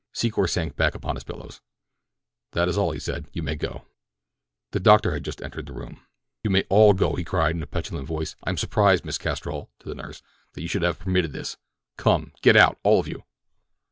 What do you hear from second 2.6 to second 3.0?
is all," he